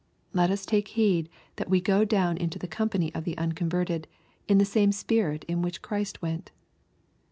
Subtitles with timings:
[0.33, 4.07] Let us take heed that we go down into the company of the unconverted
[4.47, 6.49] in the same spirit in which Christ went.